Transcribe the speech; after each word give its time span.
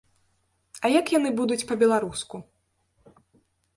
А 0.87 0.91
як 0.99 1.11
яны 1.19 1.29
будуць 1.41 1.67
па-беларуску? 1.73 2.35